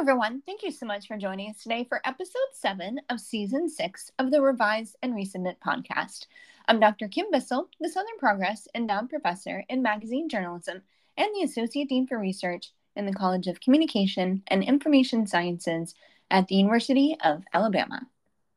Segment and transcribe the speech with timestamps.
[0.00, 0.40] everyone.
[0.46, 4.30] Thank you so much for joining us today for episode seven of season six of
[4.30, 6.24] the Revised and Resubmit podcast.
[6.66, 7.06] I'm Dr.
[7.06, 10.80] Kim Bissell, the Southern Progress Endowed Professor in Magazine Journalism
[11.18, 15.94] and the Associate Dean for Research in the College of Communication and Information Sciences
[16.30, 18.00] at the University of Alabama.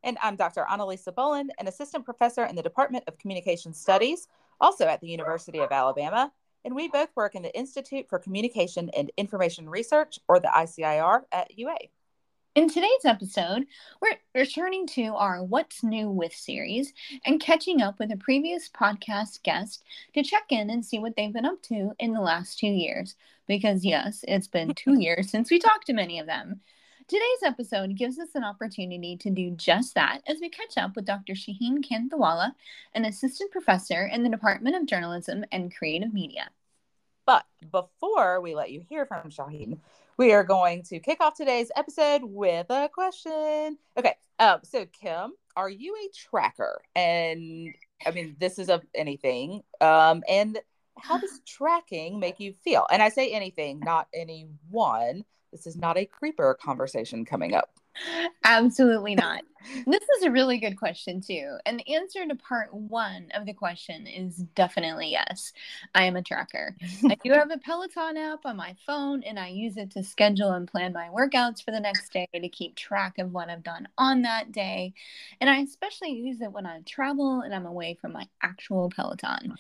[0.02, 0.66] And I'm Dr.
[0.72, 4.30] Annalisa Boland, an assistant professor in the Department of Communication Studies,
[4.62, 6.32] also at the University of Alabama.
[6.66, 11.24] And we both work in the Institute for Communication and Information Research, or the ICIR,
[11.32, 11.76] at UA.
[12.56, 13.66] In today's episode,
[14.00, 16.94] we're returning to our What's New with series
[17.26, 21.34] and catching up with a previous podcast guest to check in and see what they've
[21.34, 23.16] been up to in the last two years.
[23.48, 26.62] Because, yes, it's been two years since we talked to many of them.
[27.08, 31.06] Today's episode gives us an opportunity to do just that as we catch up with
[31.06, 31.34] Dr.
[31.34, 32.54] Shaheen Kantawala,
[32.94, 36.50] an assistant professor in the Department of Journalism and Creative Media.
[37.26, 39.80] But before we let you hear from Shaheen,
[40.18, 43.78] we are going to kick off today's episode with a question.
[43.98, 46.82] Okay, um, so Kim, are you a tracker?
[46.96, 47.74] And
[48.06, 49.64] I mean, this is of anything.
[49.82, 50.58] Um, and
[50.98, 52.86] how does tracking make you feel?
[52.90, 55.26] And I say anything, not anyone.
[55.54, 57.70] This is not a creeper conversation coming up.
[58.44, 59.44] Absolutely not.
[59.86, 61.58] this is a really good question, too.
[61.68, 65.54] And the answer to part one of the question is definitely yes.
[65.94, 66.76] I am a tracker.
[67.08, 70.54] I do have a Peloton app on my phone, and I use it to schedule
[70.54, 73.88] and plan my workouts for the next day to keep track of what I've done
[73.96, 74.96] on that day.
[75.40, 79.54] And I especially use it when I travel and I'm away from my actual Peloton.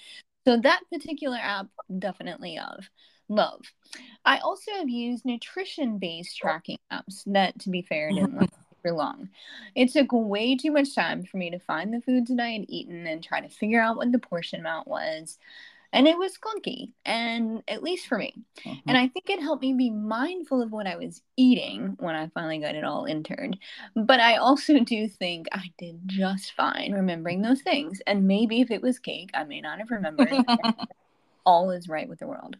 [0.45, 1.67] So, that particular app,
[1.99, 2.89] definitely of
[3.29, 3.61] love.
[4.25, 8.95] I also have used nutrition based tracking apps that, to be fair, didn't last super
[8.95, 9.29] long.
[9.75, 12.65] It took way too much time for me to find the foods that I had
[12.69, 15.37] eaten and try to figure out what the portion amount was.
[15.91, 18.33] And it was clunky, and at least for me.
[18.65, 18.75] Uh-huh.
[18.87, 22.29] And I think it helped me be mindful of what I was eating when I
[22.33, 23.59] finally got it all entered.
[23.95, 28.01] But I also do think I did just fine remembering those things.
[28.07, 30.31] And maybe if it was cake, I may not have remembered.
[31.45, 32.57] all is right with the world.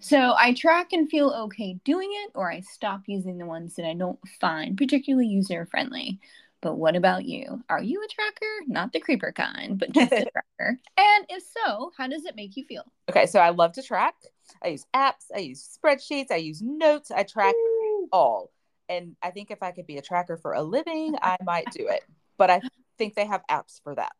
[0.00, 3.86] So I track and feel okay doing it, or I stop using the ones that
[3.86, 6.20] I don't find particularly user friendly.
[6.60, 7.62] But what about you?
[7.68, 8.46] Are you a tracker?
[8.68, 10.78] Not the creeper kind, but just a tracker.
[10.96, 12.84] And if so, how does it make you feel?
[13.10, 14.14] Okay, so I love to track.
[14.62, 18.08] I use apps, I use spreadsheets, I use notes, I track Ooh.
[18.12, 18.52] all.
[18.88, 21.88] And I think if I could be a tracker for a living, I might do
[21.88, 22.04] it.
[22.38, 22.60] But I
[22.98, 24.12] think they have apps for that.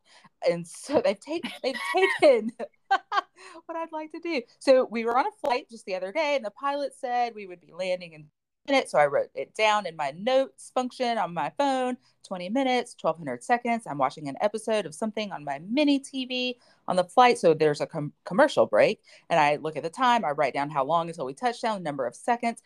[0.49, 2.51] And so they've taken they've taken
[3.65, 4.41] what I'd like to do.
[4.59, 7.47] So we were on a flight just the other day, and the pilot said we
[7.47, 8.25] would be landing in
[8.67, 8.91] minutes.
[8.91, 13.43] So I wrote it down in my notes function on my phone 20 minutes, 1200
[13.43, 13.83] seconds.
[13.85, 16.55] I'm watching an episode of something on my mini TV
[16.87, 17.37] on the flight.
[17.37, 20.69] So there's a com- commercial break, and I look at the time, I write down
[20.69, 22.61] how long until we touch down, the number of seconds.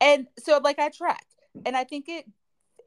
[0.00, 1.26] And so, like, I track.
[1.66, 2.24] And I think it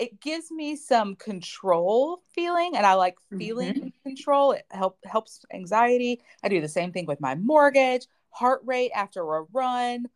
[0.01, 3.87] it gives me some control feeling and I like feeling mm-hmm.
[4.03, 4.53] control.
[4.53, 6.19] It help helps anxiety.
[6.43, 10.07] I do the same thing with my mortgage, heart rate after a run,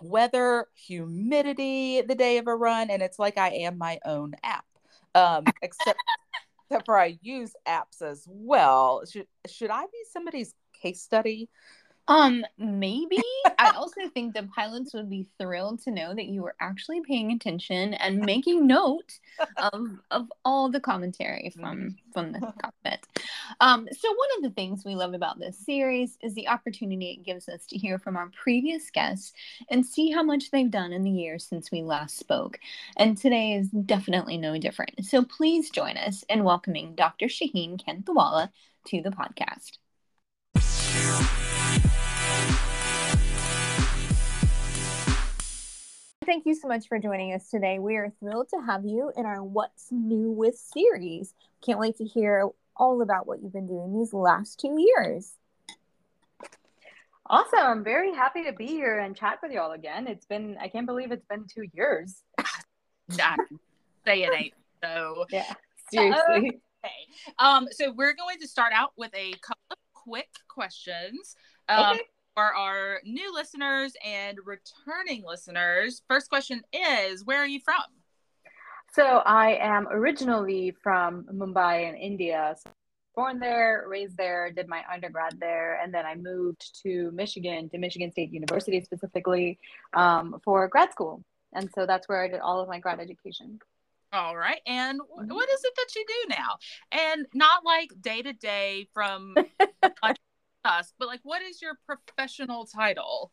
[0.00, 4.64] weather, humidity the day of a run, and it's like I am my own app.
[5.16, 5.98] Um, except
[6.70, 9.02] except for I use apps as well.
[9.04, 11.48] Should should I be somebody's case study?
[12.08, 13.22] Um, maybe.
[13.58, 17.32] I also think the pilots would be thrilled to know that you were actually paying
[17.32, 19.18] attention and making note
[19.58, 23.06] of of all the commentary from from the cockpit.
[23.60, 27.24] Um, so one of the things we love about this series is the opportunity it
[27.24, 29.34] gives us to hear from our previous guests
[29.70, 32.58] and see how much they've done in the years since we last spoke.
[32.96, 35.04] And today is definitely no different.
[35.04, 37.26] So please join us in welcoming Dr.
[37.26, 38.50] Shaheen Kantawala
[38.86, 39.78] to the podcast.
[46.28, 47.78] Thank you so much for joining us today.
[47.78, 51.32] We are thrilled to have you in our What's New with series.
[51.64, 55.32] Can't wait to hear all about what you've been doing these last two years.
[57.30, 57.58] Awesome.
[57.58, 60.06] I'm very happy to be here and chat with you all again.
[60.06, 62.22] It's been, I can't believe it's been two years.
[63.16, 63.36] nah,
[64.06, 64.54] say it ain't
[64.84, 65.24] so.
[65.30, 65.50] Yeah,
[65.90, 66.60] seriously.
[66.84, 66.94] Okay.
[67.38, 71.36] Um, so we're going to start out with a couple of quick questions.
[71.70, 72.00] Um, okay.
[72.38, 77.82] For our new listeners and returning listeners, first question is Where are you from?
[78.92, 82.54] So, I am originally from Mumbai in India.
[82.62, 82.70] So
[83.16, 87.78] born there, raised there, did my undergrad there, and then I moved to Michigan, to
[87.78, 89.58] Michigan State University specifically,
[89.94, 91.24] um, for grad school.
[91.54, 93.58] And so that's where I did all of my grad education.
[94.12, 94.60] All right.
[94.64, 95.34] And mm-hmm.
[95.34, 96.58] what is it that you do now?
[96.92, 99.34] And not like day to day from
[100.68, 103.32] us, but like what is your professional title?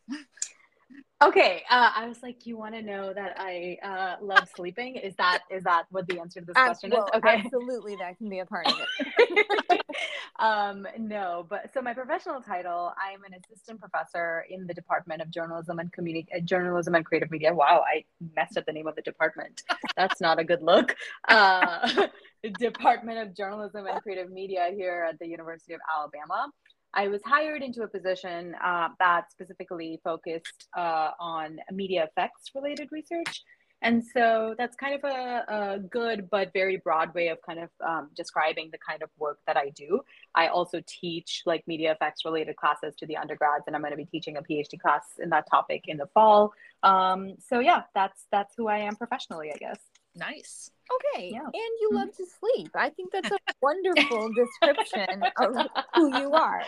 [1.24, 4.96] Okay, uh, I was like, you want to know that I uh, love sleeping?
[4.96, 7.10] Is that is that what the answer to this question well, is?
[7.16, 9.80] Okay, absolutely, that can be a part of it.
[10.38, 15.22] um, no, but so my professional title, I am an assistant professor in the Department
[15.22, 17.54] of Journalism and Communi- uh, Journalism and Creative Media.
[17.54, 18.04] Wow, I
[18.36, 19.62] messed up the name of the department.
[19.96, 20.94] That's not a good look.
[21.28, 22.08] Uh,
[22.58, 26.52] Department of Journalism and Creative Media here at the University of Alabama.
[26.96, 32.88] I was hired into a position uh, that specifically focused uh, on media effects related
[32.90, 33.44] research.
[33.82, 37.68] And so that's kind of a, a, good but very broad way of kind of
[37.86, 40.00] um, describing the kind of work that I do.
[40.34, 43.98] I also teach like media effects related classes to the undergrads, and I'm going to
[43.98, 46.54] be teaching a PhD class in that topic in the fall.
[46.82, 49.78] Um, so yeah, that's that's who I am professionally, I guess.
[50.14, 50.70] Nice.
[51.14, 51.30] Okay.
[51.32, 51.44] Yeah.
[51.44, 52.70] And you love to sleep.
[52.74, 56.62] I think that's a wonderful description of who you are.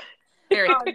[0.51, 0.87] Um,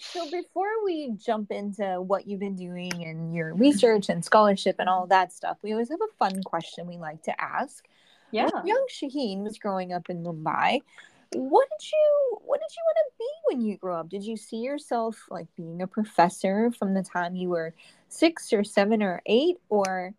[0.00, 4.88] so before we jump into what you've been doing and your research and scholarship and
[4.88, 7.86] all that stuff, we always have a fun question we like to ask.
[8.30, 8.48] Yeah.
[8.52, 10.80] When young Shaheen was growing up in Mumbai,
[11.34, 14.08] what did you what did you want to be when you grew up?
[14.08, 17.74] Did you see yourself like being a professor from the time you were
[18.08, 20.14] six or seven or eight, or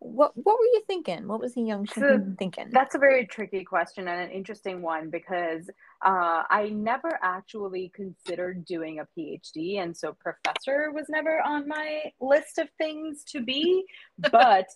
[0.00, 1.28] what what were you thinking?
[1.28, 2.70] What was the young So thinking?
[2.72, 5.68] That's a very tricky question and an interesting one because
[6.04, 9.78] uh, I never actually considered doing a PhD.
[9.78, 13.84] And so professor was never on my list of things to be,
[14.32, 14.66] but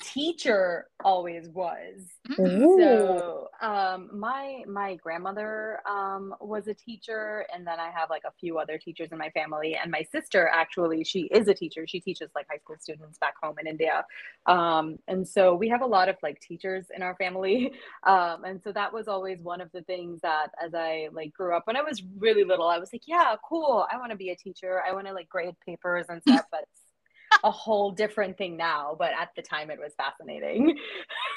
[0.00, 2.00] teacher always was.
[2.38, 2.76] Ooh.
[2.78, 8.32] So um, my my grandmother um, was a teacher, and then I have like a
[8.38, 9.76] few other teachers in my family.
[9.80, 11.86] And my sister actually, she is a teacher.
[11.86, 14.04] She teaches like high school students back home in India.
[14.46, 17.72] Um, and so we have a lot of like teachers in our family.
[18.06, 21.54] Um, and so that was always one of the things that as I like grew
[21.54, 23.86] up when I was really little, I was like, yeah, cool.
[23.92, 24.82] I want to be a teacher.
[24.88, 26.46] I want to like grade papers and stuff.
[26.50, 26.64] But
[27.44, 30.78] a whole different thing now, but at the time it was fascinating.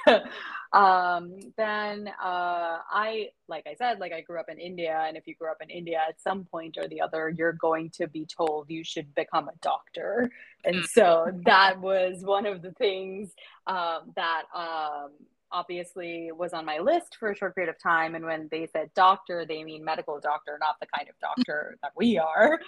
[0.73, 5.27] um, then uh, I, like I said, like I grew up in India, and if
[5.27, 8.25] you grew up in India, at some point or the other, you're going to be
[8.25, 10.29] told you should become a doctor,
[10.65, 13.31] and so that was one of the things
[13.67, 14.43] um, that.
[14.53, 15.11] Um,
[15.55, 18.89] obviously was on my list for a short period of time and when they said
[18.95, 22.59] doctor they mean medical doctor not the kind of doctor that we are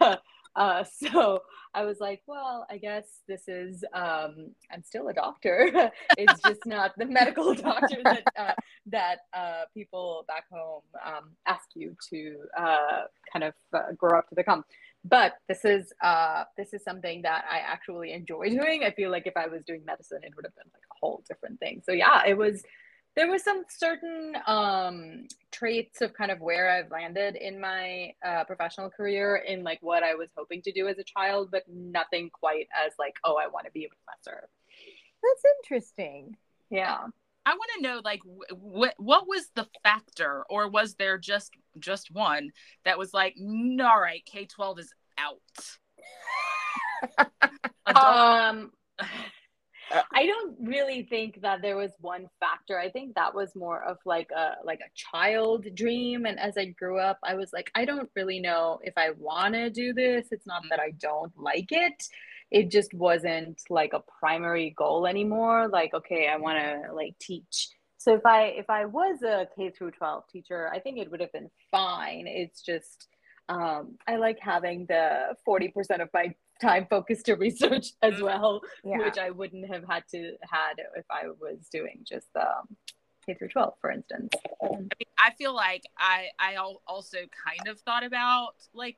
[0.56, 1.42] uh, so
[1.74, 5.90] I was like, well, I guess this is, um, I'm still a doctor.
[6.18, 8.52] it's just not the medical doctor that, uh,
[8.86, 13.02] that uh, people back home um, ask you to uh,
[13.32, 14.64] kind of uh, grow up to become.
[15.02, 18.84] But this is uh, this is something that I actually enjoy doing.
[18.84, 21.22] I feel like if I was doing medicine, it would have been like a whole
[21.26, 21.80] different thing.
[21.82, 22.62] So yeah, it was
[23.20, 28.44] there was some certain um, traits of kind of where I've landed in my uh,
[28.44, 32.30] professional career in like what I was hoping to do as a child, but nothing
[32.30, 34.48] quite as like, oh, I want to be a professor.
[35.22, 36.34] That's interesting.
[36.70, 36.96] Yeah.
[37.44, 38.20] I want to know, like,
[38.54, 42.52] what what was the factor, or was there just just one
[42.86, 45.38] that was like, "Mm, all right, K twelve is out.
[47.86, 48.70] Um,
[49.90, 52.78] I don't really think that there was one factor.
[52.78, 56.26] I think that was more of like a like a child dream.
[56.26, 59.54] And as I grew up, I was like, I don't really know if I want
[59.54, 60.28] to do this.
[60.30, 62.04] It's not that I don't like it.
[62.50, 65.68] It just wasn't like a primary goal anymore.
[65.68, 67.68] Like, okay, I want to like teach.
[67.98, 71.20] So if I if I was a K through 12 teacher, I think it would
[71.20, 72.26] have been fine.
[72.26, 73.08] It's just
[73.48, 78.98] um, I like having the 40% of my time focused to research as well Yeah.
[78.98, 82.76] which I wouldn't have had to had if I was doing just um,
[83.26, 84.30] K through 12, for instance.
[84.62, 84.88] I, mean,
[85.18, 88.96] I feel like I I also kind of thought about like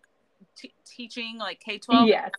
[0.56, 2.08] t- teaching like K twelve.
[2.08, 2.30] Yes.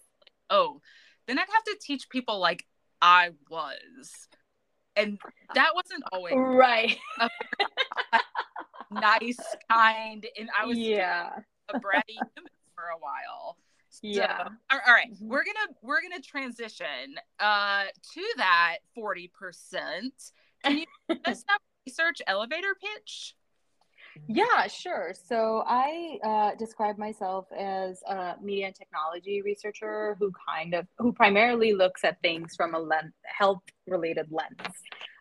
[0.49, 0.81] Oh,
[1.27, 2.65] then I'd have to teach people like
[3.01, 4.27] I was,
[4.95, 5.19] and
[5.55, 6.97] that wasn't always Right.
[8.91, 9.39] nice,
[9.69, 11.29] kind, and I was yeah.
[11.69, 13.57] a bratty human for a while.
[13.93, 14.47] So, Yeah.
[14.71, 15.21] all all right, Mhm.
[15.27, 20.31] we're gonna we're gonna transition uh to that forty percent.
[20.63, 20.85] Can you
[21.85, 23.35] research elevator pitch?
[24.27, 25.13] Yeah, sure.
[25.13, 31.13] So I uh, describe myself as a media and technology researcher who kind of who
[31.13, 34.75] primarily looks at things from a len- health related lens.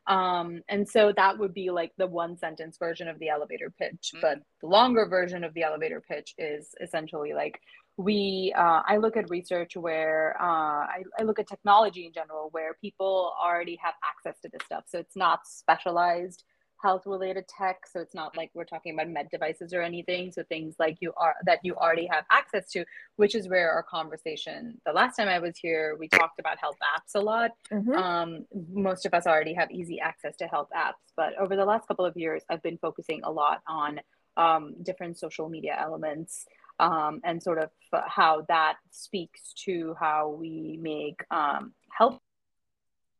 [0.07, 4.13] Um, and so that would be like the one sentence version of the elevator pitch.
[4.21, 7.61] But the longer version of the elevator pitch is essentially like
[7.97, 12.49] we uh, I look at research where uh, I, I look at technology in general
[12.53, 14.85] where people already have access to this stuff.
[14.87, 16.45] So it's not specialized
[16.83, 20.43] health related tech so it's not like we're talking about med devices or anything so
[20.49, 22.85] things like you are that you already have access to
[23.17, 26.77] which is where our conversation the last time i was here we talked about health
[26.95, 27.93] apps a lot mm-hmm.
[27.93, 31.87] um, most of us already have easy access to health apps but over the last
[31.87, 34.01] couple of years i've been focusing a lot on
[34.37, 36.47] um, different social media elements
[36.81, 37.71] um, and sort of
[38.07, 42.19] how that speaks to how we make um, health.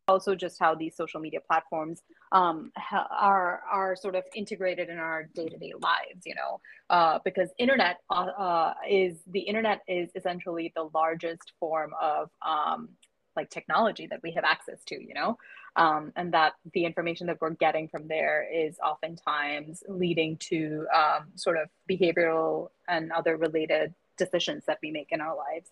[0.09, 5.29] Also just how these social media platforms um, are are sort of integrated in our
[5.35, 6.61] day-to-day lives you know?
[6.91, 12.89] Uh, because internet uh, uh, is the internet is essentially the largest form of um,
[13.37, 15.39] like technology that we have access to you know
[15.77, 21.27] um, and that the information that we're getting from there is oftentimes leading to um,
[21.35, 25.71] sort of behavioral and other related decisions that we make in our lives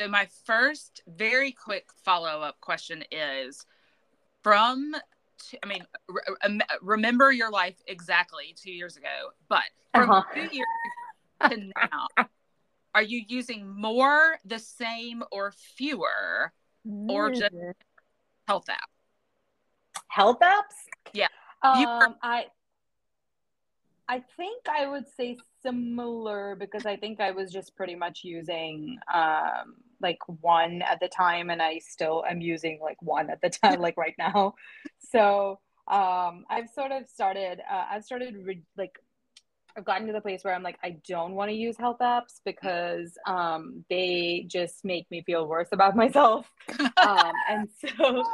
[0.00, 3.66] so my first very quick follow-up question is
[4.42, 4.94] from
[5.62, 9.62] I mean, re- remember your life exactly two years ago, but
[9.94, 10.22] from uh-huh.
[10.34, 10.66] two years
[11.50, 12.26] to now,
[12.94, 16.52] are you using more, the same, or fewer,
[17.08, 17.72] or just mm.
[18.48, 20.02] health apps?
[20.08, 21.12] Health apps?
[21.12, 21.28] Yeah.
[21.62, 22.46] Um, I
[24.10, 28.98] I think I would say similar because I think I was just pretty much using
[29.12, 33.50] um, like one at the time, and I still am using like one at the
[33.62, 34.54] time, like right now.
[34.98, 37.60] So um, I've sort of started.
[37.70, 38.98] Uh, I've started re- like
[39.76, 42.40] I've gotten to the place where I'm like, I don't want to use health apps
[42.44, 46.50] because um, they just make me feel worse about myself.
[46.80, 48.24] um, and so,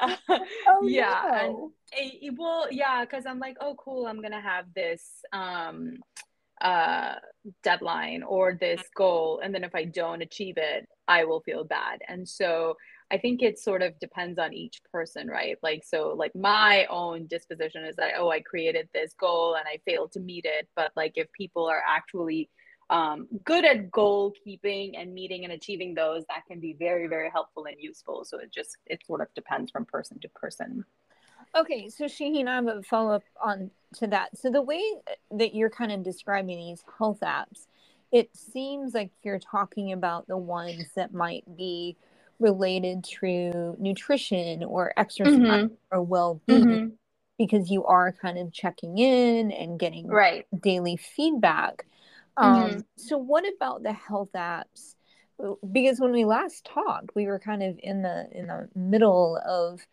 [0.00, 0.16] uh,
[0.66, 1.72] oh, yeah, no.
[1.98, 5.96] and it, well, yeah, because I'm like, oh, cool, I'm gonna have this um,
[6.60, 7.14] uh,
[7.62, 12.00] deadline or this goal, and then if I don't achieve it, I will feel bad.
[12.08, 12.76] And so
[13.10, 15.56] I think it sort of depends on each person, right?
[15.62, 19.80] Like, so like my own disposition is that, oh, I created this goal and I
[19.90, 20.68] failed to meet it.
[20.76, 22.50] But like, if people are actually
[22.90, 27.30] um, good at goal keeping and meeting and achieving those, that can be very, very
[27.30, 28.24] helpful and useful.
[28.26, 30.84] So it just, it sort of depends from person to person.
[31.56, 34.36] Okay, so Shaheen, I have a follow up on to that.
[34.36, 34.82] So the way
[35.30, 37.66] that you're kind of describing these health apps,
[38.12, 41.96] it seems like you're talking about the ones that might be
[42.40, 45.74] related to nutrition or exercise mm-hmm.
[45.90, 46.86] or well-being mm-hmm.
[47.36, 50.46] because you are kind of checking in and getting right.
[50.60, 51.84] daily feedback
[52.36, 52.78] um, mm-hmm.
[52.96, 54.94] so what about the health apps
[55.72, 59.84] because when we last talked we were kind of in the in the middle of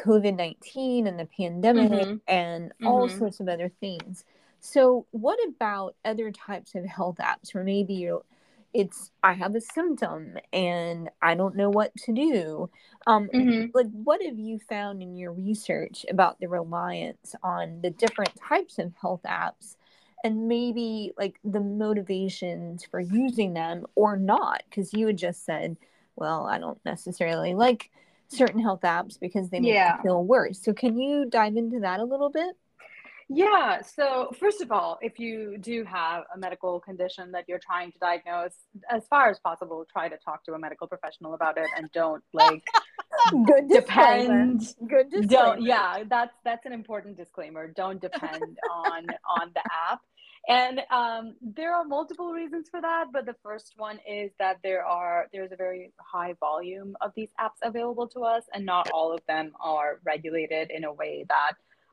[0.00, 2.16] covid-19 and the pandemic mm-hmm.
[2.28, 3.18] and all mm-hmm.
[3.18, 4.24] sorts of other things
[4.60, 8.22] so what about other types of health apps where maybe you're
[8.72, 12.70] it's I have a symptom and I don't know what to do.
[13.06, 13.66] Um, mm-hmm.
[13.74, 18.78] Like, what have you found in your research about the reliance on the different types
[18.78, 19.76] of health apps,
[20.22, 24.62] and maybe like the motivations for using them or not?
[24.68, 25.76] Because you had just said,
[26.14, 27.90] well, I don't necessarily like
[28.30, 29.96] certain health apps because they make yeah.
[29.96, 30.62] me feel worse.
[30.62, 32.56] So, can you dive into that a little bit?
[33.32, 33.80] Yeah.
[33.82, 37.98] So, first of all, if you do have a medical condition that you're trying to
[38.00, 38.54] diagnose,
[38.90, 42.24] as far as possible, try to talk to a medical professional about it and don't
[42.32, 42.64] like
[43.30, 44.74] good depend.
[44.88, 45.26] Good disclaimer.
[45.28, 45.62] Don't.
[45.62, 47.68] Yeah, that's that's an important disclaimer.
[47.68, 49.06] Don't depend on
[49.38, 50.00] on the app.
[50.48, 54.84] And um, there are multiple reasons for that, but the first one is that there
[54.84, 59.12] are there's a very high volume of these apps available to us, and not all
[59.12, 61.52] of them are regulated in a way that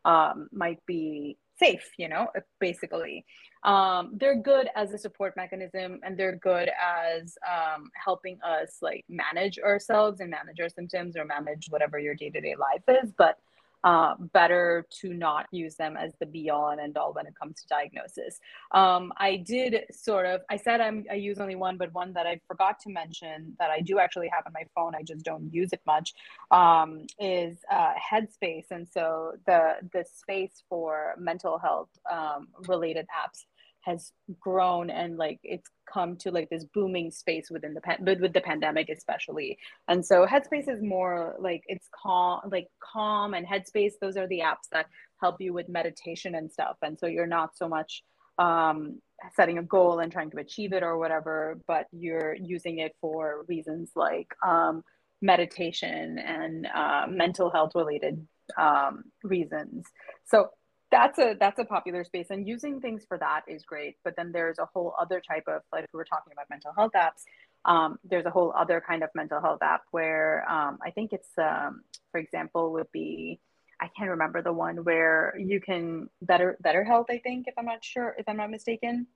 [0.09, 2.27] um, might be safe, you know,
[2.59, 3.25] basically.
[3.63, 9.03] Um, they're good as a support mechanism and they're good as um, helping us like
[9.09, 13.11] manage ourselves and manage our symptoms or manage whatever your day to day life is.
[13.17, 13.37] But
[13.83, 17.33] uh, better to not use them as the be all and end all when it
[17.39, 18.39] comes to diagnosis.
[18.71, 22.25] Um, I did sort of, I said I'm, I use only one, but one that
[22.25, 25.53] I forgot to mention that I do actually have on my phone, I just don't
[25.53, 26.13] use it much,
[26.51, 28.71] um, is uh, Headspace.
[28.71, 33.45] And so the, the space for mental health um, related apps
[33.87, 38.33] has grown and like it's come to like this booming space within the pan- with
[38.33, 39.57] the pandemic especially.
[39.87, 44.39] And so headspace is more like it's calm like calm and headspace those are the
[44.39, 44.87] apps that
[45.21, 46.77] help you with meditation and stuff.
[46.81, 48.03] And so you're not so much
[48.37, 49.01] um,
[49.35, 53.45] setting a goal and trying to achieve it or whatever but you're using it for
[53.47, 54.83] reasons like um,
[55.23, 58.27] meditation and uh, mental health related
[58.57, 59.85] um, reasons.
[60.25, 60.49] So
[60.89, 64.31] that's a that's a popular space and using things for that is great but then
[64.31, 67.23] there's a whole other type of like we were talking about mental health apps
[67.65, 71.29] um, there's a whole other kind of mental health app where um, i think it's
[71.37, 73.39] um, for example would be
[73.79, 77.05] I can't remember the one where you can better BetterHelp.
[77.09, 79.07] I think if I'm not sure if I'm not mistaken,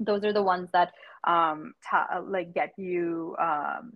[0.00, 0.92] those are the ones that
[1.24, 3.92] um, ta- like get you um,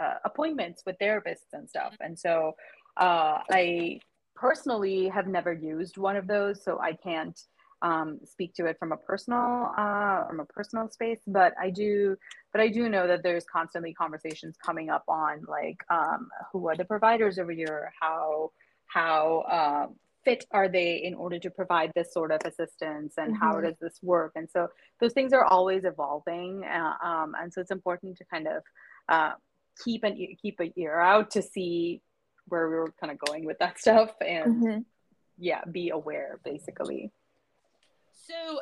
[0.00, 1.94] uh, appointments with therapists and stuff.
[2.00, 2.54] And so
[2.96, 4.00] uh, I
[4.34, 7.38] personally have never used one of those, so I can't
[7.82, 11.20] um, speak to it from a personal uh, from a personal space.
[11.26, 12.16] But I do,
[12.52, 16.76] but I do know that there's constantly conversations coming up on like um, who are
[16.76, 18.52] the providers over here, how
[18.86, 19.86] how uh,
[20.24, 23.44] fit are they in order to provide this sort of assistance and mm-hmm.
[23.44, 24.68] how does this work and so
[25.00, 28.62] those things are always evolving uh, um, and so it's important to kind of
[29.08, 29.32] uh,
[29.84, 32.00] keep an keep an ear out to see
[32.48, 34.78] where we were kind of going with that stuff and mm-hmm.
[35.38, 37.10] yeah be aware basically
[38.26, 38.60] so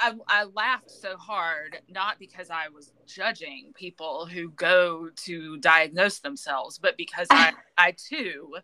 [0.00, 6.20] I, I laughed so hard not because i was judging people who go to diagnose
[6.20, 8.56] themselves but because i i too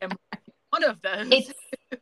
[0.00, 0.10] am
[0.70, 1.52] one of those it's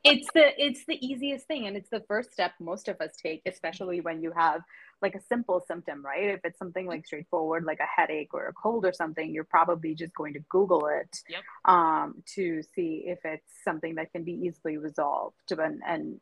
[0.04, 3.42] it's the it's the easiest thing and it's the first step most of us take
[3.46, 4.60] especially when you have
[5.02, 6.30] like a simple symptom right?
[6.30, 9.94] If it's something like straightforward like a headache or a cold or something you're probably
[9.94, 11.42] just going to google it yep.
[11.64, 15.36] um, to see if it's something that can be easily resolved.
[15.50, 16.20] And, and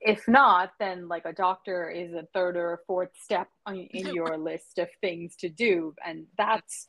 [0.00, 4.78] if not then like a doctor is a third or fourth step in your list
[4.78, 5.94] of things to do.
[6.04, 6.88] And that's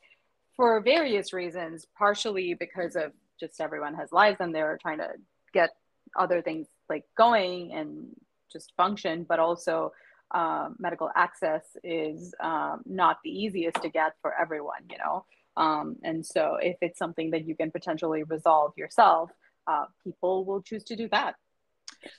[0.55, 5.09] for various reasons partially because of just everyone has lives and they're trying to
[5.53, 5.71] get
[6.17, 8.07] other things like going and
[8.51, 9.91] just function, but also
[10.33, 15.25] um, medical access is um, not the easiest to get for everyone, you know.
[15.55, 19.29] Um, and so, if it's something that you can potentially resolve yourself,
[19.67, 21.35] uh, people will choose to do that.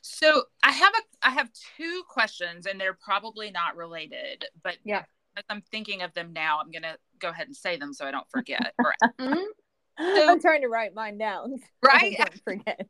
[0.02, 5.04] So, I have a I have two questions, and they're probably not related, but yeah,
[5.36, 8.12] as I'm thinking of them now, I'm gonna go ahead and say them so I
[8.12, 8.74] don't forget.
[9.20, 9.34] mm-hmm.
[9.98, 11.56] so, I'm trying to write mine down.
[11.84, 12.86] Right, I don't forget.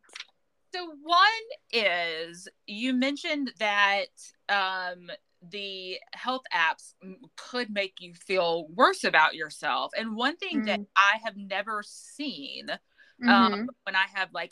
[0.74, 1.26] So one
[1.72, 4.06] is you mentioned that
[4.48, 5.08] um,
[5.50, 6.94] the health apps
[7.36, 9.92] could make you feel worse about yourself.
[9.96, 13.66] And one thing mm that I have never seen um, mm-hmm.
[13.84, 14.50] when I have like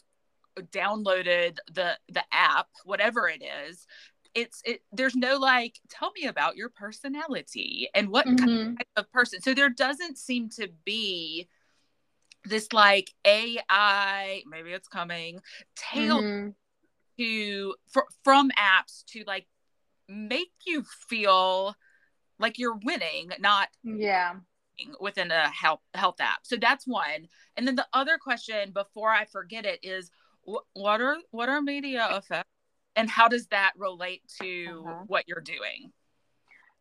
[0.71, 3.87] downloaded the the app, whatever it is,
[4.33, 8.47] it's it there's no like tell me about your personality and what mm-hmm.
[8.47, 9.41] kind of person.
[9.41, 11.49] So there doesn't seem to be
[12.45, 15.41] this like AI, maybe it's coming,
[15.77, 16.49] tail mm-hmm.
[17.19, 19.47] to for, from apps to like
[20.09, 21.75] make you feel
[22.39, 24.35] like you're winning, not yeah
[25.01, 26.41] within a health health app.
[26.43, 27.29] So that's one.
[27.57, 30.11] And then the other question before I forget it is
[30.45, 32.49] what are what are media effects
[32.97, 35.05] and how does that relate to uh-huh.
[35.07, 35.93] what you're doing?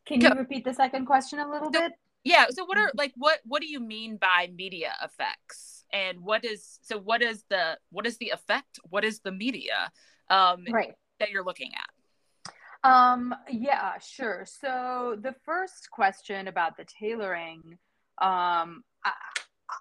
[0.05, 1.93] Can you repeat the second question a little so, bit?
[2.23, 2.97] Yeah so what are mm-hmm.
[2.97, 5.85] like what what do you mean by media effects?
[5.93, 8.79] And what is so what is the what is the effect?
[8.89, 9.91] What is the media
[10.29, 10.93] um right.
[11.19, 12.49] that you're looking at?
[12.89, 14.45] Um yeah sure.
[14.45, 17.77] So the first question about the tailoring
[18.21, 19.13] um I,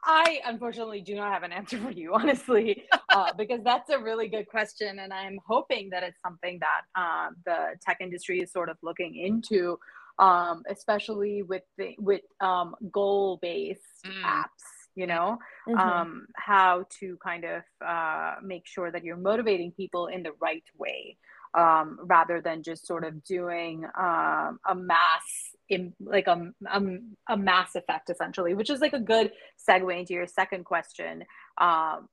[0.04, 4.28] I unfortunately do not have an answer for you, honestly, uh, because that's a really
[4.28, 8.68] good question, and I'm hoping that it's something that um, the tech industry is sort
[8.68, 9.78] of looking into
[10.20, 14.22] um, especially with the, with um, goal based mm.
[14.22, 14.46] apps
[14.94, 15.78] you know mm-hmm.
[15.78, 20.64] um, how to kind of uh, make sure that you're motivating people in the right
[20.78, 21.16] way
[21.54, 26.82] um, rather than just sort of doing um, a mass in like a, a,
[27.28, 29.32] a, mass effect essentially which is like a good
[29.68, 31.24] segue into your second question
[31.60, 32.08] um,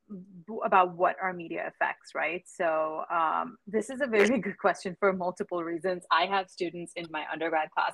[0.66, 2.44] about what are media effects right?
[2.46, 6.04] So um, this is a very good question for multiple reasons.
[6.12, 7.94] I have students in my undergrad class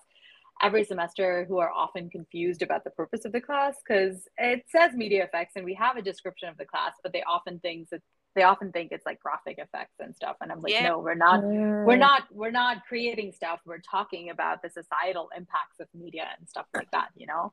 [0.62, 4.94] every semester who are often confused about the purpose of the class because it says
[4.94, 8.02] media effects and we have a description of the class but they often think that
[8.36, 10.36] they often think it's like graphic effects and stuff.
[10.42, 10.88] And i'm like yeah.
[10.88, 13.60] no we're not we're not we're not creating stuff.
[13.66, 17.52] We're talking about the societal impacts of media and stuff like that you know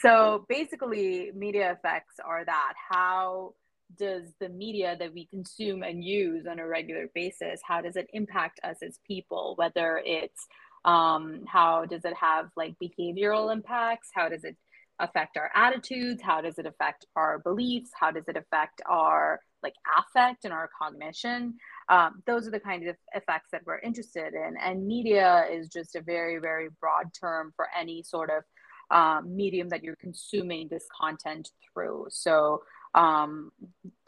[0.00, 2.74] so basically media effects are that.
[2.90, 3.54] How
[3.98, 8.08] does the media that we consume and use on a regular basis how does it
[8.12, 9.54] impact us as people?
[9.56, 10.46] Whether it's
[10.84, 14.08] um, how does it have like behavioral impacts?
[14.12, 14.56] How does it
[14.98, 16.22] affect our attitudes?
[16.22, 17.90] How does it affect our beliefs?
[17.98, 21.54] How does it affect our like affect and our cognition?
[21.88, 24.54] Um, those are the kind of effects that we're interested in.
[24.62, 28.44] And media is just a very very broad term for any sort of
[28.90, 32.62] um, medium that you're consuming this content through so
[32.94, 33.50] um,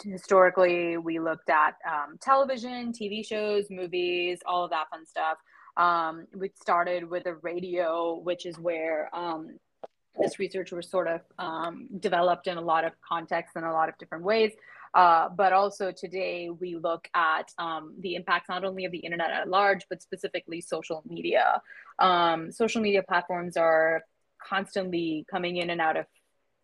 [0.03, 5.39] historically we looked at um, television tv shows movies all of that fun stuff
[5.79, 9.59] um, we started with a radio, which is where um,
[10.21, 13.89] this research was sort of um, developed in a lot of contexts and a lot
[13.89, 14.53] of different ways.
[14.95, 19.31] Uh, but also today we look at um, the impacts not only of the internet
[19.31, 21.63] at large, but specifically social media.
[22.01, 24.03] Um, social media platforms are
[24.47, 26.07] constantly coming in and out of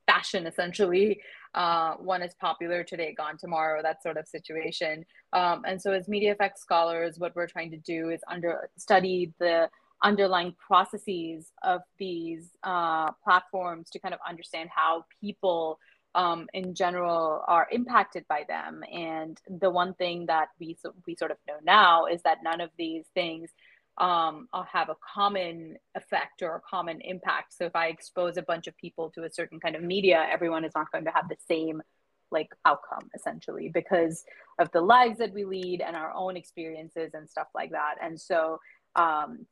[0.07, 1.21] fashion, essentially.
[1.55, 5.05] Uh, one is popular today, gone tomorrow, that sort of situation.
[5.33, 9.33] Um, and so, as media effects scholars, what we're trying to do is under study
[9.39, 9.69] the
[10.03, 15.79] underlying processes of these uh, platforms to kind of understand how people
[16.15, 18.83] um, in general are impacted by them.
[18.93, 22.71] And the one thing that we we sort of know now is that none of
[22.77, 23.51] these things
[23.99, 27.55] um, I'll have a common effect or a common impact.
[27.57, 30.65] So if I expose a bunch of people to a certain kind of media, everyone
[30.65, 31.83] is not going to have the same
[32.31, 34.25] like outcome essentially because
[34.59, 37.95] of the lives that we lead and our own experiences and stuff like that.
[38.03, 38.59] And so
[38.97, 39.47] um,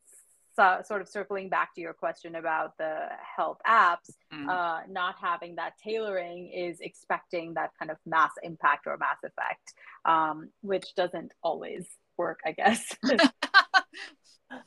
[0.55, 4.49] so, sort of circling back to your question about the health apps, mm.
[4.49, 9.73] uh, not having that tailoring is expecting that kind of mass impact or mass effect,
[10.05, 11.87] um, which doesn't always
[12.19, 12.95] work, I guess.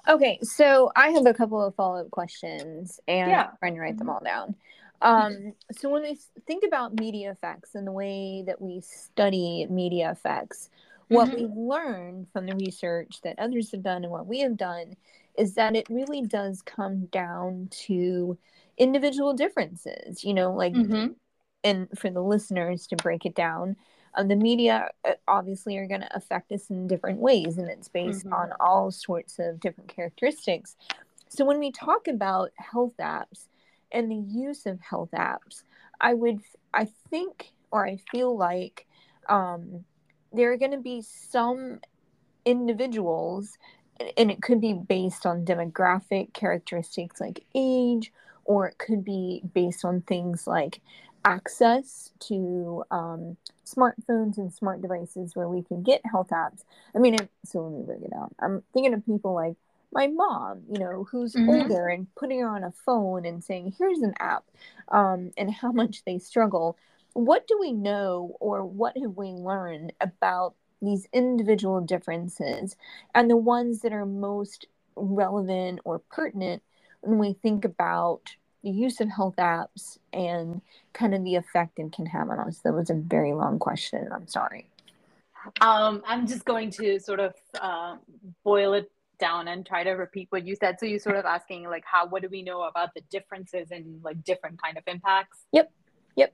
[0.08, 3.44] okay, so I have a couple of follow up questions and yeah.
[3.44, 4.16] I'm trying to write them mm-hmm.
[4.16, 4.56] all down.
[5.02, 6.18] Um, so when we
[6.48, 10.70] think about media effects and the way that we study media effects,
[11.10, 11.42] what mm-hmm.
[11.42, 14.96] we've learned from the research that others have done and what we have done
[15.38, 18.38] is that it really does come down to
[18.78, 21.08] individual differences, you know, like, mm-hmm.
[21.64, 23.76] and for the listeners to break it down,
[24.24, 28.26] the media uh, obviously are going to affect us in different ways, and it's based
[28.26, 28.34] mm-hmm.
[28.34, 30.76] on all sorts of different characteristics.
[31.30, 33.48] So when we talk about health apps
[33.92, 35.64] and the use of health apps,
[36.00, 36.40] I would,
[36.74, 38.86] I think, or I feel like
[39.28, 39.84] um,
[40.32, 41.80] there are going to be some
[42.46, 43.58] individuals
[44.18, 48.12] and it could be based on demographic characteristics like age,
[48.44, 50.82] or it could be based on things like
[51.24, 56.64] access to um, smartphones and smart devices where we can get health apps.
[56.96, 58.34] I mean, so let me break it down.
[58.40, 59.56] I'm thinking of people like
[59.92, 61.50] my mom, you know, who's mm-hmm.
[61.50, 64.44] older and putting her on a phone and saying, here's an app,
[64.90, 66.78] um, and how much they struggle.
[67.14, 72.76] What do we know or what have we learned about these individual differences
[73.14, 76.62] and the ones that are most relevant or pertinent
[77.02, 80.60] when we think about the use of health apps and
[80.92, 82.58] kind of the effect it can have on us.
[82.66, 84.10] That was a very long question.
[84.12, 84.68] I'm sorry.
[85.62, 87.98] Um, I'm just going to sort of uh,
[88.44, 90.80] boil it down and try to repeat what you said.
[90.80, 94.00] So you sort of asking like, how what do we know about the differences in
[94.04, 95.46] like different kind of impacts?
[95.52, 95.72] Yep.
[96.16, 96.34] Yep.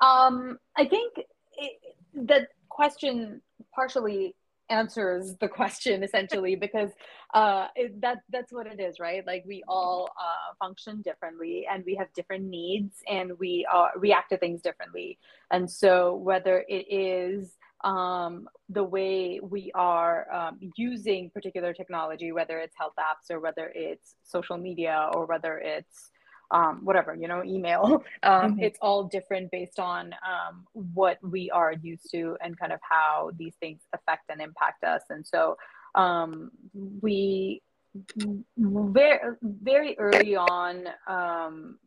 [0.00, 1.18] Um, I think
[1.58, 1.72] it,
[2.14, 3.42] the question
[3.74, 4.34] partially
[4.70, 6.90] answers the question essentially because
[7.34, 9.26] uh, it, that that's what it is right?
[9.26, 14.30] Like we all uh, function differently and we have different needs and we uh, react
[14.30, 15.18] to things differently.
[15.50, 22.58] And so whether it is um, the way we are um, using particular technology whether
[22.58, 26.10] it's health apps or whether it's social media or whether it's
[26.50, 28.04] um, whatever, you know, email.
[28.22, 28.62] Um, mm-hmm.
[28.62, 33.30] It's all different based on um, what we are used to and kind of how
[33.36, 35.02] these things affect and impact us.
[35.10, 35.56] And so
[35.94, 36.50] um,
[37.00, 37.62] we
[38.56, 41.78] very, very early on, um,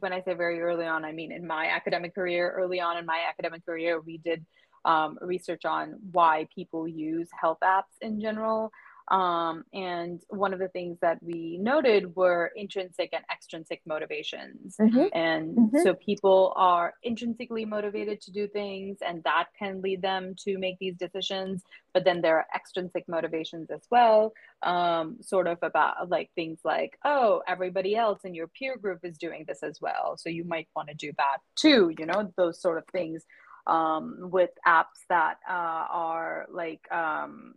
[0.00, 3.06] when I say very early on, I mean in my academic career, early on in
[3.06, 4.44] my academic career, we did
[4.84, 8.70] um, research on why people use health apps in general.
[9.10, 14.76] Um, and one of the things that we noted were intrinsic and extrinsic motivations.
[14.80, 15.06] Mm-hmm.
[15.12, 15.78] And mm-hmm.
[15.82, 20.78] so people are intrinsically motivated to do things, and that can lead them to make
[20.78, 21.62] these decisions.
[21.92, 26.98] But then there are extrinsic motivations as well, um, sort of about like things like,
[27.04, 30.16] oh, everybody else in your peer group is doing this as well.
[30.16, 33.24] So you might want to do that too, you know, those sort of things
[33.66, 37.54] um, with apps that uh, are like, um,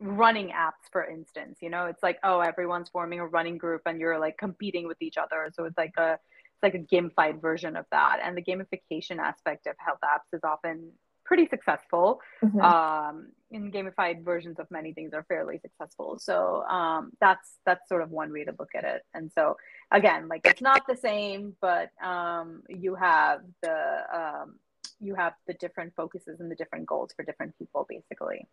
[0.00, 4.00] running apps for instance you know it's like oh everyone's forming a running group and
[4.00, 5.50] you're like competing with each other.
[5.54, 8.18] So it's like a it's like a gamified version of that.
[8.22, 10.90] And the gamification aspect of health apps is often
[11.24, 12.20] pretty successful.
[12.42, 12.60] Mm-hmm.
[12.60, 16.18] um, in gamified versions of many things are fairly successful.
[16.18, 19.02] So um, that's that's sort of one way to look at it.
[19.14, 19.56] And so
[19.90, 24.56] again like it's not the same but um, you have the um,
[25.00, 28.46] you have the different focuses and the different goals for different people basically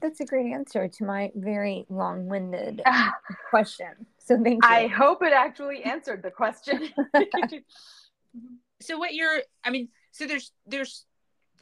[0.00, 2.82] that's a great answer to my very long-winded
[3.50, 4.06] question.
[4.18, 4.68] So thank you.
[4.70, 6.88] I hope it actually answered the question.
[8.80, 11.04] so what you're I mean, so there's there's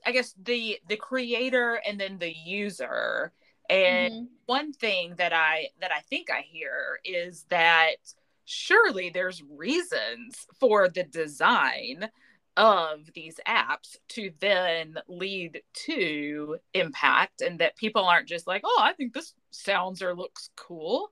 [0.05, 3.33] I guess the the creator and then the user.
[3.69, 4.25] And mm-hmm.
[4.47, 7.97] one thing that I that I think I hear is that
[8.45, 12.09] surely there's reasons for the design
[12.57, 18.81] of these apps to then lead to impact and that people aren't just like, oh,
[18.83, 21.11] I think this sounds or looks cool.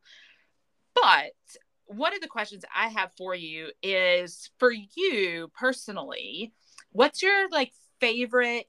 [0.95, 1.33] But
[1.87, 6.53] one of the questions I have for you is for you personally,
[6.93, 8.69] what's your like favorite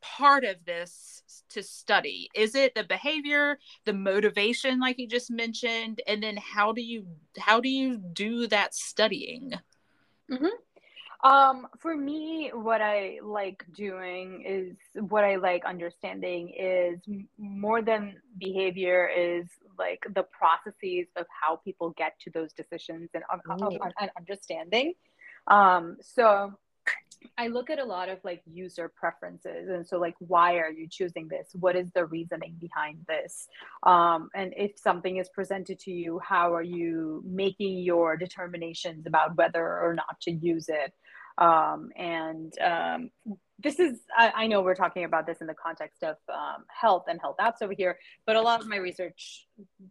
[0.00, 2.28] part of this to study?
[2.34, 7.06] Is it the behavior, the motivation like you just mentioned, and then how do you
[7.38, 9.52] how do you do that studying?
[10.30, 10.46] Mm-hmm.
[11.24, 14.76] Um, for me, what I like doing is
[15.08, 17.00] what I like understanding is
[17.38, 19.46] more than behavior is
[19.78, 24.92] like the processes of how people get to those decisions and, and understanding.
[25.46, 26.52] Um, so
[27.38, 29.68] I look at a lot of like user preferences.
[29.70, 31.48] And so, like, why are you choosing this?
[31.58, 33.48] What is the reasoning behind this?
[33.82, 39.36] Um, and if something is presented to you, how are you making your determinations about
[39.36, 40.92] whether or not to use it?
[41.38, 43.10] Um, and um,
[43.58, 47.04] this is, I, I, know we're talking about this in the context of um, health
[47.08, 49.46] and health apps over here, but a lot of my research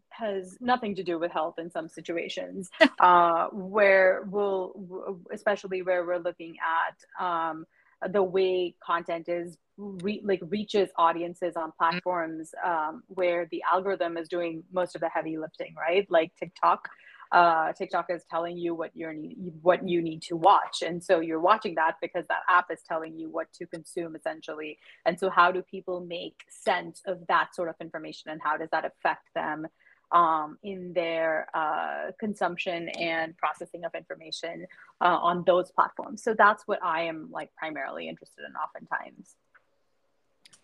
[0.10, 6.18] has nothing to do with health in some situations, uh, where we'll, especially where we're
[6.18, 7.66] looking at um,
[8.12, 14.28] the way content is re- like reaches audiences on platforms um, where the algorithm is
[14.28, 16.06] doing most of the heavy lifting, right?
[16.10, 16.88] Like TikTok
[17.34, 19.16] uh, TikTok is telling you what you're
[19.64, 23.18] what you need to watch, and so you're watching that because that app is telling
[23.18, 24.78] you what to consume essentially.
[25.08, 28.70] And so, how do people make sense of that sort of information, and how does
[28.72, 29.68] that affect them?
[30.12, 34.68] Um, in their uh, consumption and processing of information
[35.02, 36.22] uh, on those platforms.
[36.24, 39.34] So that's what I am like primarily interested in oftentimes.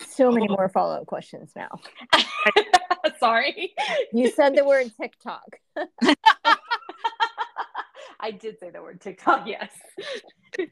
[0.08, 1.80] So many more follow up questions now.
[3.20, 3.74] Sorry.
[4.14, 5.60] You said the word TikTok.
[8.20, 9.72] I did say the word TikTok, yes.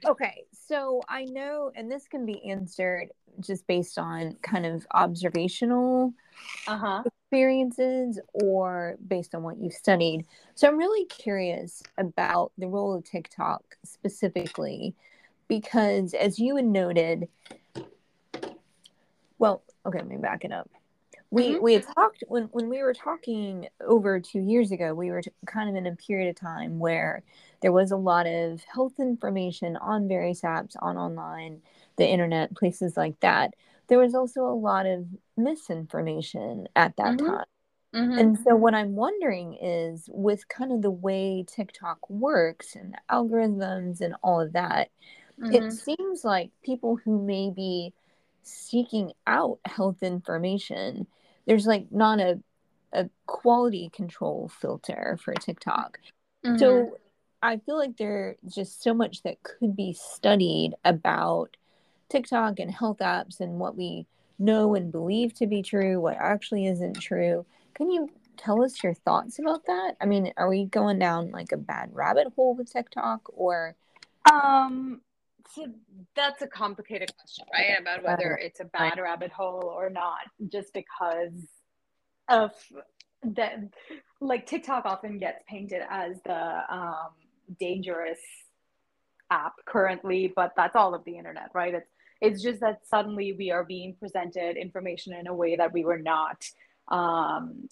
[0.05, 3.09] okay, so I know, and this can be answered
[3.39, 6.13] just based on kind of observational
[6.67, 7.03] uh-huh.
[7.05, 10.25] experiences or based on what you've studied.
[10.55, 14.93] So I'm really curious about the role of TikTok specifically,
[15.47, 17.29] because as you had noted,
[19.39, 20.69] well, okay, let me back it up
[21.29, 21.63] we mm-hmm.
[21.63, 25.31] we had talked when when we were talking over two years ago we were t-
[25.45, 27.23] kind of in a period of time where
[27.61, 31.61] there was a lot of health information on various apps on online
[31.97, 33.53] the internet places like that
[33.87, 37.27] there was also a lot of misinformation at that mm-hmm.
[37.27, 37.45] time
[37.93, 38.17] mm-hmm.
[38.17, 42.99] and so what i'm wondering is with kind of the way tiktok works and the
[43.11, 44.89] algorithms and all of that
[45.39, 45.69] it mm-hmm.
[45.69, 47.93] seems like people who may be
[48.41, 51.05] seeking out health information
[51.47, 52.39] there's like not a
[52.93, 55.99] a quality control filter for TikTok.
[56.45, 56.57] Mm-hmm.
[56.57, 56.97] So
[57.41, 61.57] I feel like there's just so much that could be studied about
[62.09, 64.07] TikTok and health apps and what we
[64.39, 67.45] know and believe to be true, what actually isn't true.
[67.73, 69.95] Can you tell us your thoughts about that?
[69.99, 73.75] I mean, are we going down like a bad rabbit hole with TikTok or
[74.31, 75.01] um
[75.53, 75.67] so
[76.15, 77.79] that's a complicated question, right?
[77.79, 80.19] About whether it's a bad rabbit hole or not,
[80.51, 81.47] just because
[82.29, 82.51] of
[83.23, 83.59] that,
[84.21, 87.09] like TikTok often gets painted as the um,
[87.59, 88.19] dangerous
[89.29, 91.73] app currently, but that's all of the internet, right?
[91.73, 95.85] It's it's just that suddenly we are being presented information in a way that we
[95.85, 96.43] were not
[96.87, 97.69] um,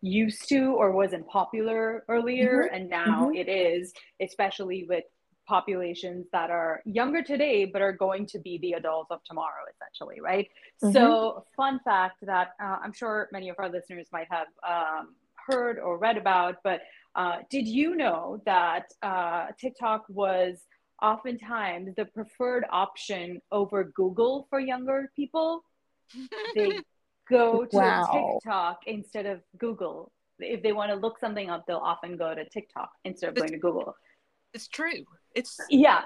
[0.00, 2.74] used to or wasn't popular earlier, mm-hmm.
[2.74, 3.36] and now mm-hmm.
[3.36, 5.04] it is, especially with
[5.46, 10.20] populations that are younger today but are going to be the adults of tomorrow essentially
[10.20, 10.48] right?
[10.82, 10.92] Mm-hmm.
[10.92, 15.14] so fun fact that uh, i'm sure many of our listeners might have um,
[15.46, 16.80] heard or read about but
[17.16, 20.64] uh, did you know that uh, tiktok was
[21.02, 25.62] oftentimes the preferred option over google for younger people?
[26.54, 26.80] They
[27.30, 28.38] go to wow.
[28.42, 30.12] tiktok instead of google.
[30.38, 33.50] If they want to look something up they'll often go to tiktok instead of going
[33.50, 33.94] to google.
[34.52, 36.02] it's true it's yeah.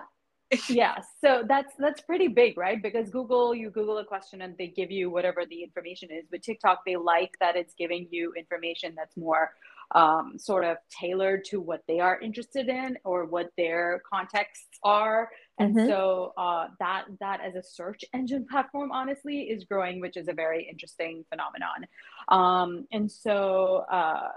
[0.68, 1.02] Yeah.
[1.22, 2.82] So that's that's pretty big right?
[2.82, 6.24] Because google you google a question and they give you whatever the information is.
[6.30, 9.50] But tiktok they like that it's giving you information that's more
[9.94, 15.30] um, sort of tailored to what they are interested in or what their contexts are.
[15.58, 15.88] And mm-hmm.
[15.88, 20.32] so uh, that that as a search engine platform honestly is growing which is a
[20.32, 21.86] very interesting phenomenon.
[22.28, 24.28] Um, and so uh,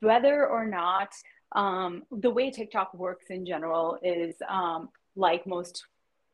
[0.00, 1.12] whether or not
[1.54, 5.84] um, the way TikTok works in general is um, like most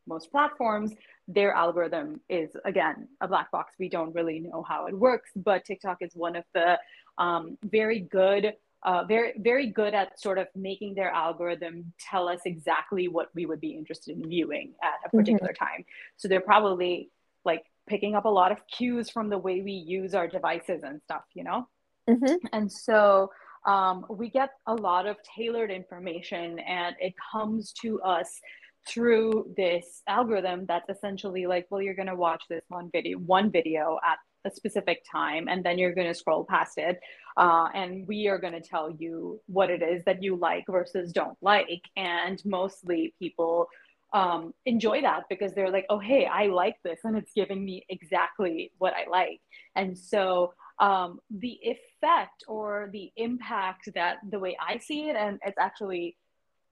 [0.07, 0.93] most platforms,
[1.29, 3.75] their algorithm is again a black box.
[3.79, 6.79] We don't really know how it works, but TikTok is one of the
[7.19, 12.41] um, very good uh, very very good at sort of making their algorithm tell us
[12.47, 15.65] exactly what we would be interested in viewing at a particular mm-hmm.
[15.65, 15.85] time.
[16.17, 17.11] So they're probably
[17.45, 21.01] like picking up a lot of cues from the way we use our devices and
[21.03, 21.69] stuff, you know.
[22.09, 22.47] Mm-hmm.
[22.53, 23.31] And so
[23.67, 28.41] um, we get a lot of tailored information, and it comes to us
[28.89, 33.51] through this algorithm that's essentially like, well, you're going to watch this one video, one
[33.51, 36.99] video at a specific time and then you're going to scroll past it
[37.37, 41.13] uh, and we are going to tell you what it is that you like versus
[41.13, 41.83] don't like.
[41.97, 43.69] And mostly people
[44.13, 47.85] um, enjoy that because they're like oh hey i like this and it's giving me
[47.89, 49.41] exactly what i like.
[49.77, 51.59] And so um, the
[52.03, 56.17] effect or the impact that the way i see it and it's actually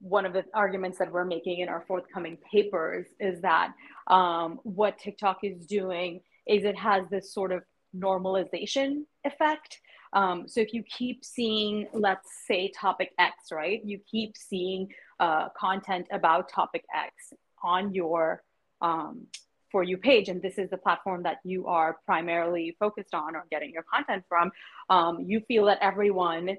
[0.01, 3.73] one of the arguments that we're making in our forthcoming papers is that
[4.07, 7.63] um, what tiktok is doing is it has this sort of
[7.95, 9.79] normalization effect.
[10.13, 13.81] Um, so if you keep seeing, let's say, topic X, right?
[13.83, 14.89] You keep seeing
[15.19, 18.43] uh, content about topic X on your
[18.81, 19.27] um,
[19.71, 23.45] for you page, and this is the platform that you are primarily focused on or
[23.51, 24.51] getting your content from.
[24.89, 26.57] Um, you feel that everyone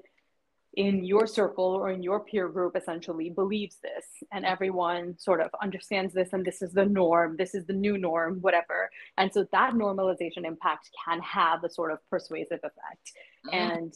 [0.75, 5.49] in your circle or in your peer group essentially believes this and everyone sort of
[5.61, 9.45] understands this and this is the norm this is the new norm whatever and so
[9.51, 13.11] that normalization impact can have a sort of persuasive effect
[13.47, 13.53] mm-hmm.
[13.53, 13.95] and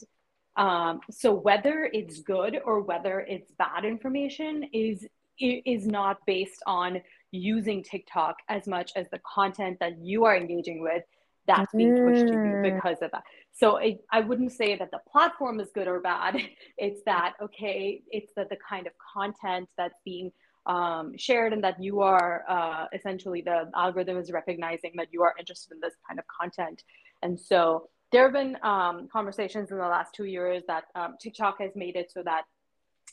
[0.56, 5.06] um, so whether it's good or whether it's bad information is
[5.38, 7.00] is not based on
[7.36, 11.02] using tiktok as much as the content that you are engaging with
[11.46, 12.74] that's being pushed to you mm.
[12.74, 13.22] because of that.
[13.52, 16.36] So it, I wouldn't say that the platform is good or bad.
[16.78, 20.30] It's that, okay, it's that the kind of content that's being
[20.66, 25.34] um, shared and that you are uh, essentially the algorithm is recognizing that you are
[25.38, 26.82] interested in this kind of content.
[27.22, 31.60] And so there have been um, conversations in the last two years that um, TikTok
[31.60, 32.42] has made it so that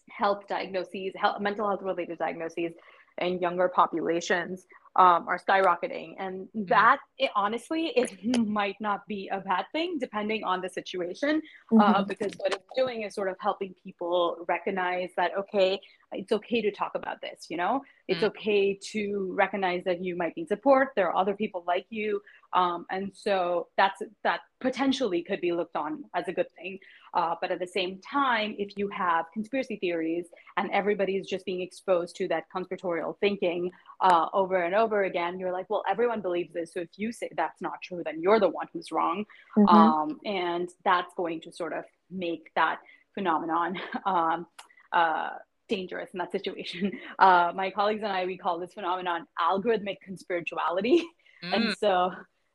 [0.10, 2.74] health diagnoses, health, mental health related diagnoses
[3.20, 6.66] in younger populations um, are skyrocketing and mm-hmm.
[6.66, 8.12] that it, honestly it
[8.48, 11.96] might not be a bad thing depending on the situation uh, mm-hmm.
[11.96, 15.80] uh, because what it's doing is sort of helping people recognize that okay
[16.12, 18.28] it's okay to talk about this you know it's mm-hmm.
[18.28, 22.22] okay to recognize that you might need support there are other people like you
[22.54, 26.80] um, and so that's that potentially could be looked on as a good thing
[27.14, 30.26] uh, but at the same time, if you have conspiracy theories
[30.58, 33.70] and everybody's just being exposed to that conspiratorial thinking
[34.02, 36.74] uh, over and over again, you're like, well, everyone believes this.
[36.74, 39.26] So if you say that's not true, then you're the one who's wrong.
[39.56, 39.76] Mm-hmm.
[39.76, 42.80] Um, and that's going to sort of make that
[43.14, 43.80] phenomenon.
[44.06, 44.48] Um,
[44.92, 45.30] uh,
[45.70, 46.92] dangerous in that situation.
[47.20, 51.02] Uh, my colleagues and I, we call this phenomenon algorithmic conspirituality.
[51.44, 51.54] Mm.
[51.56, 52.12] And so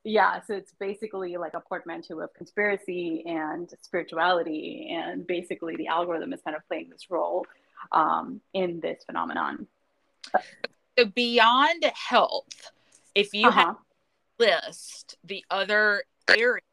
[0.08, 6.32] yeah so it's basically like a portmanteau of conspiracy and spirituality and basically the algorithm
[6.32, 7.44] is kind of playing this role
[7.92, 9.66] um, in this phenomenon.
[10.98, 12.72] So beyond health
[13.14, 13.66] if you uh-huh.
[13.66, 13.76] have
[14.38, 16.64] list the other areas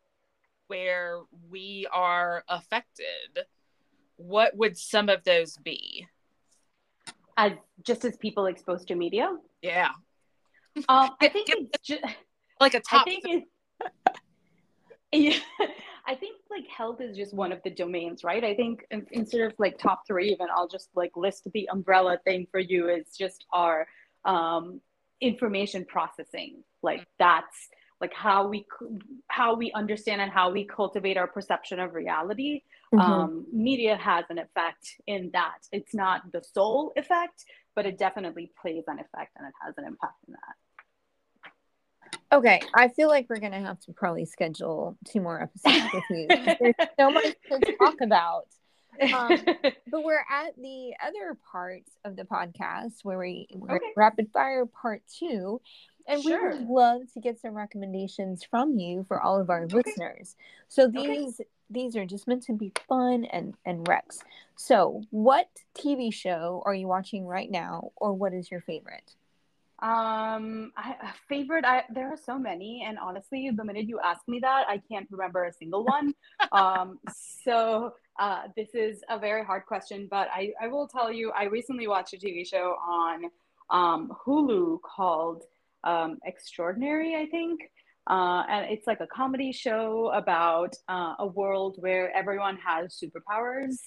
[0.68, 3.46] where we are affected
[4.18, 6.08] what would some of those be?
[7.38, 7.52] As
[7.84, 9.36] just as people exposed to media?
[9.62, 9.90] Yeah.
[10.88, 12.04] Um, i think it's just
[12.60, 13.02] like a top.
[13.02, 13.44] I think it,
[15.12, 15.68] yeah,
[16.08, 18.44] I think like health is just one of the domains, right?
[18.44, 22.48] I think instead of like top three, even I'll just like list the umbrella thing
[22.52, 23.88] for you is just our
[24.24, 24.82] um,
[25.22, 26.64] information processing.
[26.82, 27.10] Like mm-hmm.
[27.20, 27.70] that's
[28.02, 28.66] like how we
[29.28, 32.62] how we understand and how we cultivate our perception of reality.
[32.94, 33.00] Mm-hmm.
[33.00, 35.60] Um, media has an effect in that.
[35.72, 39.86] It's not the sole effect, but it definitely plays an effect and it has an
[39.86, 40.56] impact in that.
[42.36, 46.28] Okay, I feel like we're gonna have to probably schedule two more episodes with you.
[46.60, 48.48] There's so much to talk about.
[49.02, 49.38] Um,
[49.90, 53.94] but we're at the other part of the podcast where we we're okay.
[53.96, 55.62] rapid fire part two,
[56.10, 56.52] and sure.
[56.52, 59.78] we would love to get some recommendations from you for all of our okay.
[59.78, 60.36] listeners.
[60.68, 61.50] So these okay.
[61.70, 64.20] these are just meant to be fun and and Rex.
[64.58, 69.16] So, what TV show are you watching right now, or what is your favorite?
[69.82, 70.96] Um, I,
[71.28, 74.82] favorite, I, there are so many, and honestly, the minute you ask me that, I
[74.90, 76.14] can't remember a single one.
[76.52, 81.32] um, so uh, this is a very hard question, but I, I will tell you,
[81.32, 83.26] I recently watched a TV show on
[83.70, 85.44] um, Hulu called
[85.84, 87.62] um, Extraordinary, I think.
[88.08, 93.78] Uh, and it's like a comedy show about uh, a world where everyone has superpowers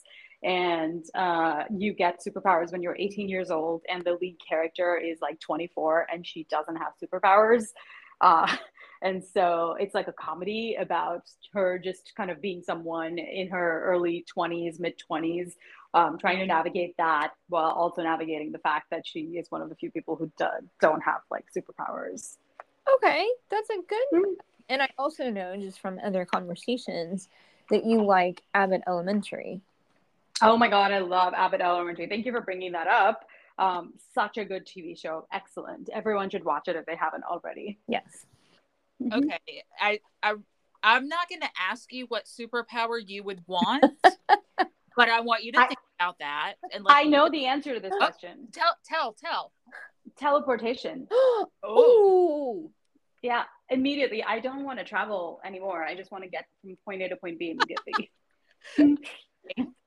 [0.43, 5.19] and uh, you get superpowers when you're 18 years old and the lead character is
[5.21, 7.65] like 24 and she doesn't have superpowers
[8.21, 8.57] uh,
[9.03, 11.23] And so it's like a comedy about
[11.53, 15.53] her just kind of being someone in her early 20s, mid 20s,
[15.95, 19.69] um, trying to navigate that while also navigating the fact that she is one of
[19.69, 20.47] the few people who do,
[20.81, 22.37] don't have like superpowers.
[22.97, 23.99] Okay, that's a good.
[24.15, 24.33] Mm-hmm.
[24.69, 27.29] And I also know just from other conversations
[27.71, 29.61] that you like Abbott Elementary.
[30.43, 32.07] Oh my God, I love Abbott Elementary.
[32.07, 33.25] Thank you for bringing that up.
[33.59, 35.27] Um, such a good TV show.
[35.33, 35.89] Excellent.
[35.93, 37.79] Everyone should watch it if they haven't already.
[37.89, 38.27] Yes.
[39.03, 39.19] Mm-hmm.
[39.19, 39.65] Okay.
[39.81, 40.35] I, I
[40.83, 45.53] I'm not going to ask you what superpower you would want, but I want you
[45.53, 46.55] to I, think about that.
[46.73, 48.49] And I know the answer to this oh, question.
[48.53, 49.53] Tell, tell, tell.
[50.17, 51.09] Teleportation.
[51.65, 52.71] oh.
[53.23, 54.23] Yeah, immediately.
[54.23, 55.83] I don't want to travel anymore.
[55.83, 58.13] I just want to get from point A to point B immediately.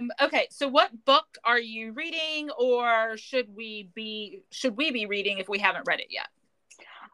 [0.00, 5.06] um, okay, so what book are you reading, or should we be should we be
[5.06, 6.28] reading if we haven't read it yet?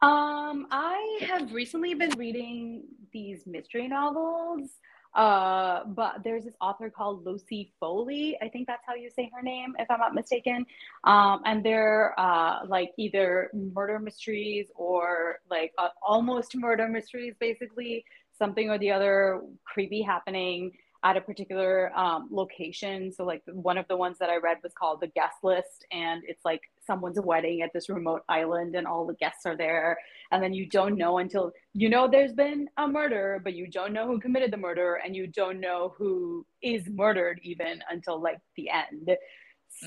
[0.03, 4.70] Um, I have recently been reading these mystery novels.
[5.14, 8.39] Uh, but there's this author called Lucy Foley.
[8.41, 10.64] I think that's how you say her name, if I'm not mistaken.
[11.05, 18.05] Um, and they're uh, like either murder mysteries or like uh, almost murder mysteries, basically
[18.33, 20.72] something or the other creepy happening
[21.05, 23.12] at a particular um, location.
[23.12, 26.22] So, like one of the ones that I read was called The Guest List, and
[26.26, 29.98] it's like someone's wedding at this remote island, and all the guests are there.
[30.30, 33.92] And then you don't know until you know there's been a murder, but you don't
[33.92, 38.38] know who committed the murder, and you don't know who is murdered even until like
[38.57, 39.16] the end.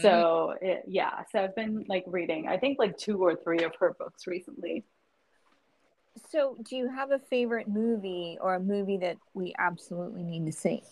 [0.02, 0.68] So, mm.
[0.68, 3.96] it, yeah, so I've been like reading, I think like two or three of her
[3.98, 4.84] books recently.
[6.30, 10.52] So, do you have a favorite movie or a movie that we absolutely need to
[10.52, 10.84] see?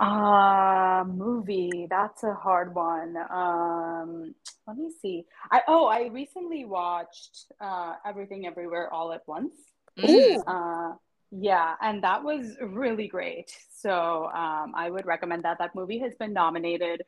[0.00, 1.86] Uh movie.
[1.88, 3.16] That's a hard one.
[3.30, 4.34] Um
[4.66, 5.24] let me see.
[5.52, 9.54] I oh, I recently watched uh Everything Everywhere All at Once.
[9.98, 10.42] Mm.
[10.46, 10.96] Uh
[11.30, 13.50] yeah, and that was really great.
[13.72, 15.58] So, um I would recommend that.
[15.58, 17.02] That movie has been nominated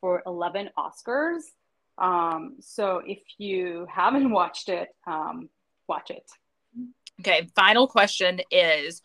[0.00, 1.42] for 11 Oscars.
[1.98, 5.48] Um so if you haven't watched it, um
[5.88, 6.28] watch it.
[7.20, 9.02] Okay, final question is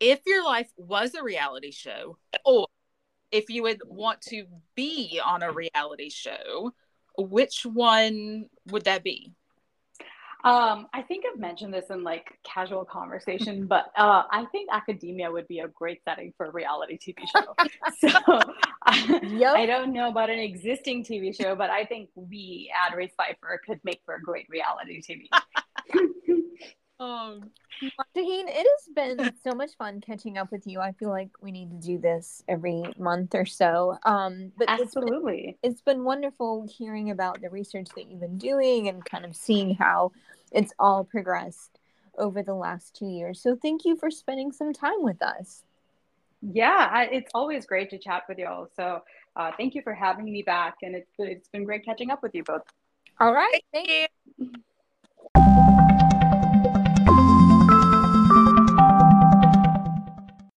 [0.00, 2.66] if your life was a reality show or
[3.30, 4.44] if you would want to
[4.74, 6.72] be on a reality show,
[7.18, 9.32] which one would that be?
[10.44, 15.28] Um, I think I've mentioned this in like casual conversation, but uh, I think academia
[15.30, 17.54] would be a great setting for a reality TV show.
[17.98, 18.40] so
[18.84, 19.56] I, yep.
[19.56, 23.60] I don't know about an existing TV show, but I think we at Race Cipher
[23.66, 25.28] could make for a great reality TV.
[26.98, 27.50] Um,
[28.16, 30.80] Shaheen, it has been so much fun catching up with you.
[30.80, 33.98] I feel like we need to do this every month or so.
[34.04, 38.38] Um, but absolutely, it's been, it's been wonderful hearing about the research that you've been
[38.38, 40.12] doing and kind of seeing how
[40.52, 41.78] it's all progressed
[42.18, 43.40] over the last two years.
[43.42, 45.62] So thank you for spending some time with us.
[46.40, 48.68] Yeah, I, it's always great to chat with y'all.
[48.76, 49.02] So
[49.36, 52.34] uh, thank you for having me back, and it's it's been great catching up with
[52.34, 52.62] you both.
[53.20, 55.56] All right, thank you.